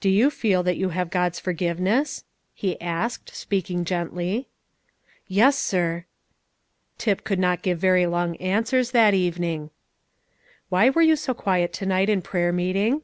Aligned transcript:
"Do 0.00 0.08
you 0.08 0.30
feel 0.30 0.62
that 0.62 0.78
you 0.78 0.88
have 0.88 1.10
God's 1.10 1.38
forgiveness?" 1.38 2.24
he 2.54 2.80
asked, 2.80 3.34
speaking 3.36 3.84
gently. 3.84 4.48
"Yes, 5.28 5.58
sir." 5.58 6.06
Tip 6.96 7.24
could 7.24 7.38
not 7.38 7.60
give 7.60 7.78
very 7.78 8.06
long 8.06 8.36
answers 8.36 8.92
that 8.92 9.12
evening. 9.12 9.68
"Why 10.70 10.88
were 10.88 11.02
you 11.02 11.14
so 11.14 11.34
quiet 11.34 11.74
to 11.74 11.84
night 11.84 12.08
in 12.08 12.22
prayer 12.22 12.52
meeting?" 12.54 13.02